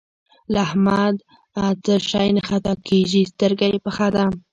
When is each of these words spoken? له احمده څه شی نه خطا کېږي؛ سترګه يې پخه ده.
له 0.53 0.59
احمده 0.67 1.21
څه 1.85 1.93
شی 2.09 2.27
نه 2.37 2.41
خطا 2.49 2.73
کېږي؛ 2.87 3.21
سترګه 3.31 3.65
يې 3.71 3.77
پخه 3.85 4.07
ده. 4.15 4.23